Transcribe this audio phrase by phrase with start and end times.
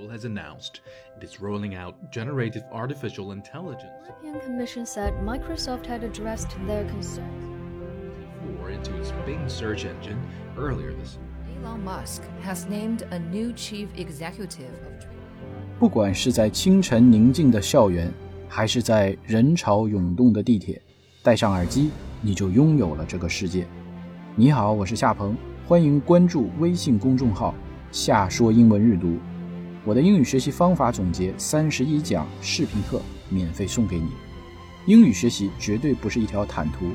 [0.00, 0.80] Interpol has announced
[1.16, 3.92] it is rolling out generative artificial intelligence.
[4.22, 7.44] The European Commission said Microsoft had addressed their concerns.
[8.58, 10.18] Four into its Bing search engine
[10.56, 11.18] earlier this
[11.62, 15.10] Elon Musk has named a new chief executive of Twitter.
[15.78, 18.10] 不管是在清晨宁静的校园，
[18.48, 20.80] 还是在人潮涌动的地铁，
[21.22, 21.90] 戴上耳机，
[22.22, 23.66] 你就拥有了这个世界。
[24.34, 25.36] 你好，我是夏鹏，
[25.66, 29.18] 欢迎关注微信公众号“夏说英文日读”。
[29.83, 34.11] 我的英语学习方法总结三十一讲视频课免费送给你。
[34.85, 36.91] 英语学习绝对不是一条坦途，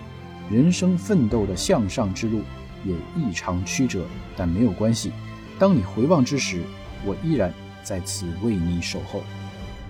[0.48, 2.42] 人生奋斗的向上之路
[2.84, 5.10] 也异常曲折，但没有关系。
[5.58, 6.62] 当你回望之时，
[7.04, 9.20] 我依然在此为你守候。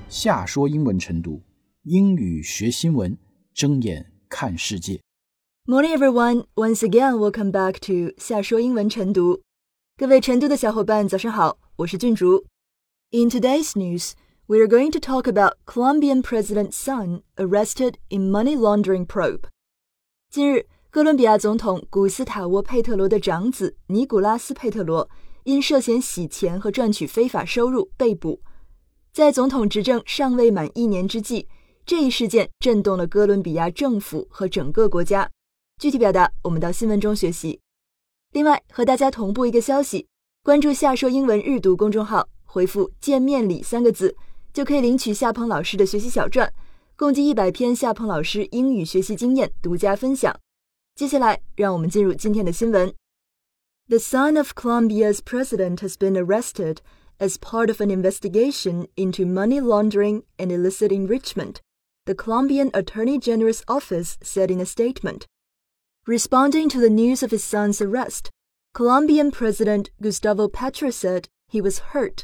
[0.09, 1.43] 夏说英文晨读，
[1.83, 3.19] 英语学新闻，
[3.53, 4.99] 睁眼看世界。
[5.67, 6.47] Morning, everyone.
[6.55, 9.43] Once again, welcome back to 夏说英文晨读。
[9.99, 12.47] 各位晨读的小伙伴，早上好，我是俊竹。
[13.13, 14.17] In today's news,
[14.49, 19.45] we are going to talk about Colombian president's son arrested in money laundering probe.
[20.29, 25.09] 近日，哥伦比亚总统古斯塔沃·佩特罗的长子尼古拉斯·佩特罗
[25.45, 28.43] 因涉嫌洗钱和赚取非法收入被捕。
[29.13, 31.47] 在总统执政尚未满一年之际，
[31.87, 35.31] 这一事件震动了哥伦比亚政府和整个国家。
[35.81, 37.61] 具体表达，我们到新闻中学习。
[38.33, 40.09] 另外，和大家同步一个消息：
[40.43, 44.16] 关注“夏说英文日读”公众号，回复“见面礼”三个字，
[44.54, 46.54] 就可以领取夏鹏老师的学习小传，
[46.96, 50.38] 共计一百篇夏鹏老师英语学习经验独家分享。
[50.96, 52.94] 接下来，让我们进入今天的新闻。
[53.88, 56.78] The son of Colombia's president has been arrested
[57.18, 61.56] as part of an investigation into money laundering and illicit enrichment,
[62.06, 65.26] the Colombian Attorney General's office said in a statement.
[66.06, 68.30] Responding to the news of his son's arrest,
[68.74, 72.24] Colombian President Gustavo Petro said he was hurt,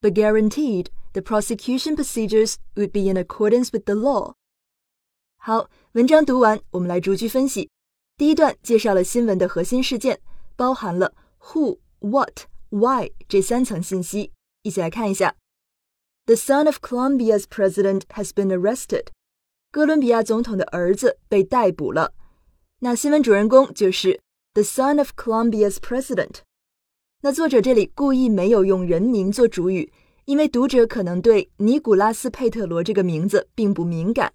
[0.00, 4.34] but guaranteed the prosecution procedures would be in accordance with the law.
[5.36, 7.70] 好，文章读完，我们来逐句分析。
[8.16, 10.20] 第一段介绍了新闻的核心事件，
[10.54, 14.32] 包含了 who、what、why 这三层信息。
[14.62, 15.34] 一起来看一下。
[16.26, 19.08] The son of Colombia's president has been arrested.
[19.72, 22.14] 哥伦比亚总统的儿子被逮捕了。
[22.78, 24.20] 那新闻主人公就是
[24.54, 26.42] the son of Colombia's president。
[27.21, 29.91] 那作者这里故意没有用人名做主语，
[30.25, 34.31] 因为读者可能对尼古拉斯·佩特罗这个名字并不敏感。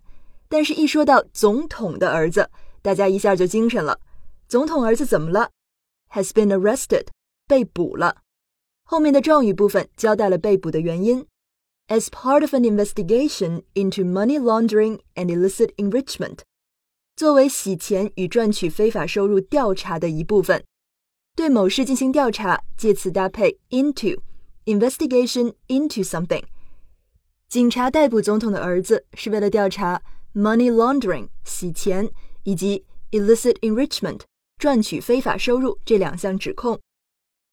[0.49, 2.51] 但是，一说到总统的儿子，
[2.83, 4.01] 大家一下就精神了。
[4.49, 5.51] 总统儿子怎么了
[6.11, 7.07] ？Has been arrested，
[7.47, 8.17] 被捕了。
[8.83, 11.25] 后面的状语部分交代了被捕的原因。
[11.87, 16.39] As part of an investigation into money laundering and illicit enrichment，
[17.15, 20.65] 作为洗钱与赚取非法收入调查的一部分，
[21.35, 24.19] 对某事进行调查，借此搭配 into
[24.67, 26.43] investigation into something。
[27.49, 30.03] 警察逮捕总统的儿子是为了调查
[30.35, 32.09] money laundering 洗钱
[32.45, 34.21] 以及 illicit enrichment
[34.59, 36.79] 赚取非法收入这两项指控。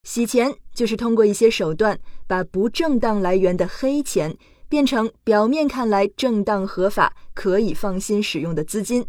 [0.03, 4.37] 洗钱就是通过一些手段把不正当来源的黑钱
[4.67, 9.05] 变成表面看来正当合法、可以放心使用的资金，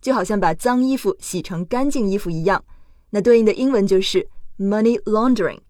[0.00, 2.64] 就好像把脏衣服洗成干净衣服一样。
[3.14, 5.60] 那对应的英文就是 money laundering。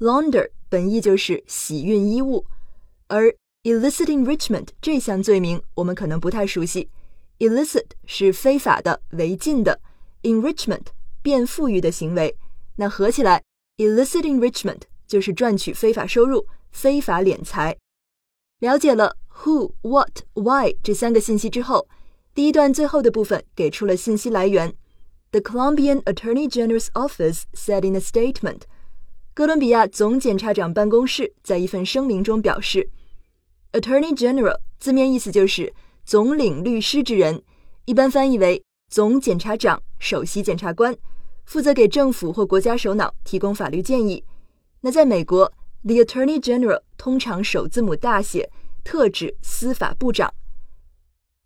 [0.00, 2.44] launder 本意就是洗运衣物，
[3.06, 3.32] 而
[3.62, 6.88] illicit enrichment 这项罪名我们可能不太熟悉。
[7.38, 9.80] illicit 是非法的、违禁的
[10.22, 10.86] ，enrichment
[11.22, 12.36] 变富裕的行为。
[12.74, 13.44] 那合起来。
[13.76, 17.76] illicit enrichment 就是赚取非法收入、非法敛财。
[18.58, 21.86] 了解了 who、what、why 这三个信息之后，
[22.34, 24.74] 第一段最后的部分给出了信息来源。
[25.30, 28.62] The Colombian Attorney General's office said in a statement，
[29.34, 32.88] 哥伦比亚总检察长办公室在一份声明中表示
[33.72, 35.74] ，Attorney General 字面意思就是
[36.06, 37.42] 总领律师之人，
[37.84, 40.96] 一般翻译为总检察长、首席检察官。
[41.44, 44.24] 负责给政府或国家首脑提供法律建议。
[44.80, 45.52] 那在美国
[45.82, 48.50] ，the Attorney General 通常首字母大写，
[48.82, 50.32] 特指司法部长。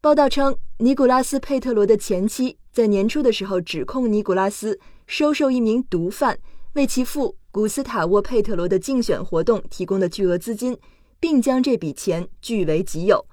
[0.02, 6.36] 报道称，尼古拉斯·佩特罗的前妻在年初的时候指控尼古拉斯收受一名毒贩
[6.72, 10.76] 为其父古斯塔沃·佩特罗的竞选活动提供的巨额资金，
[11.20, 13.24] 并将这笔钱据为己有。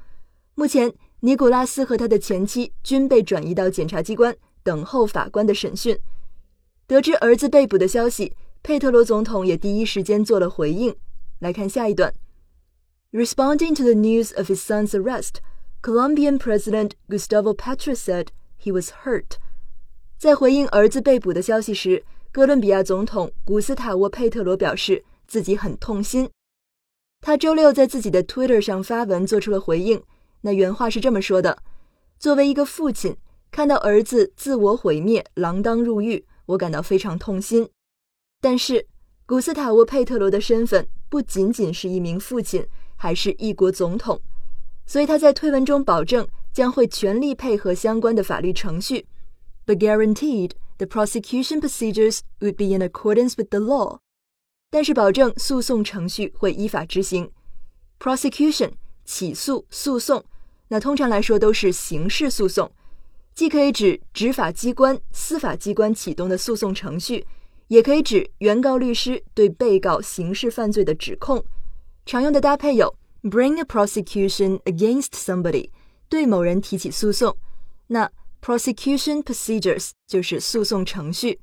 [0.54, 5.98] 目前，尼古拉斯和他的前妻均被转移到检察机关，等候法官的审讯。
[6.86, 10.96] 得知儿子被捕的消息，佩特罗总统也第一时间做了回应。
[11.40, 12.14] 来看下一段。
[13.12, 15.38] Responding to the news of his son's arrest,
[15.82, 18.28] Colombian President Gustavo Petro said
[18.58, 19.38] he was hurt.
[20.18, 22.04] 在回应儿子被捕的消息时，
[22.34, 26.30] 哥伦比亚总统古斯塔沃·佩特罗表示自己很痛心。
[27.22, 30.04] 他周六在自己的 Twitter 上发文做出了回应。
[30.42, 31.64] 那原话是这么说的
[32.20, 33.16] ：“作为一个父亲，
[33.50, 37.70] 看到儿子自我毁灭、锒铛入狱，我感到非常痛心。
[38.42, 38.86] 但是，
[39.26, 42.68] 古斯塔沃·佩特罗的身份不仅仅是一名父亲，
[42.98, 44.22] 还是一国总统，
[44.90, 49.06] 所以他在推文中保证将会全力配合相关的法律程序
[49.68, 54.00] ，but guaranteed the prosecution procedures would be in accordance with the law。
[54.72, 57.30] 但是保证诉讼程序会依法执行。
[58.00, 58.72] prosecution
[59.06, 60.26] 起诉、诉讼，
[60.70, 62.72] 那通常来说都是刑事诉讼，
[63.36, 67.28] 既可以指执法机关、司法机关启动的诉讼程序，
[67.68, 71.46] 也可以指原告律师对被告刑事犯罪的指控。
[72.08, 75.71] 常用的搭配有 bring a prosecution against somebody，
[76.09, 77.37] 对某人提起诉讼。
[77.89, 78.11] 那
[78.41, 81.41] prosecution procedures 就是诉讼程序。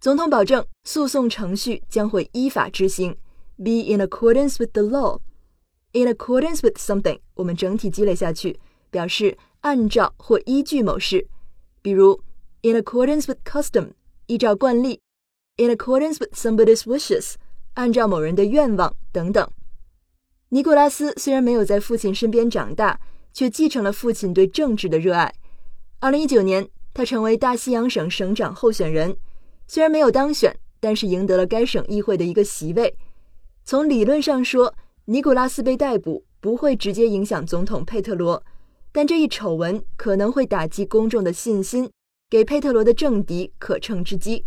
[0.00, 3.16] 总统保证，诉讼程序将会依法执行，
[3.56, 8.58] be in accordance with the law。in accordance with something，我们整体积累下去，
[8.90, 11.28] 表示按照或依据某事。
[11.82, 12.20] 比如，
[12.62, 13.92] in accordance with custom，
[14.26, 14.98] 依照惯例；
[15.56, 17.34] in accordance with somebody's wishes，
[17.74, 19.48] 按照某人的愿望等等。
[20.49, 22.97] 尼古拉斯虽然没有在父亲身边长大，
[23.33, 25.33] 却继承了父亲对政治的热爱。
[25.99, 29.17] 二零一九年，他成为大西洋省省长候选人。
[29.67, 32.95] 虽然没有当选，但是赢得了该省议会的一个席位。
[33.65, 34.73] 从理论上说，
[35.03, 38.41] 尼古拉斯被逮捕不会直接影响总统佩特罗，
[38.93, 41.89] 但这一丑闻可能会打击公众的信心，
[42.29, 44.45] 给佩特罗的政敌可乘之机。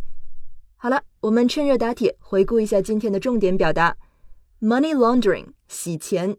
[0.76, 3.94] 好了，我们趁热打铁，回顾一下今天的重点表达
[4.61, 6.37] ：money laundering 洗钱，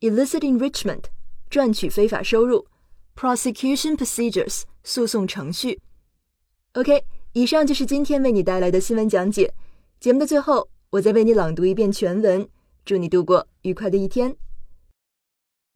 [0.00, 1.04] illicit enrichment
[1.48, 2.66] 赚取非法收入，
[3.14, 5.80] prosecution procedures 诉讼程序。
[6.72, 7.04] OK。
[7.34, 9.54] 以上就是今天为你带来的新闻讲解。
[10.00, 12.48] 节目的最后，我再为你朗读一遍全文。
[12.84, 14.34] 祝你度过愉快的一天。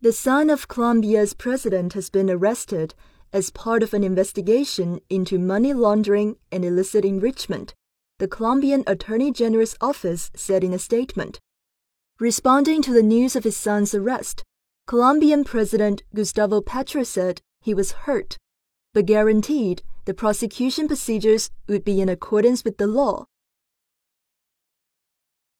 [0.00, 2.93] The son of Colombia's president has been arrested
[3.33, 7.75] as part of an investigation into money laundering and illicit enrichment,
[8.19, 11.39] the Colombian Attorney General's office said in a statement.
[12.19, 14.44] Responding to the news of his son's arrest,
[14.88, 18.38] Colombian President Gustavo Petro said he was hurt,
[18.92, 23.25] but guaranteed the prosecution procedures would be in accordance with the law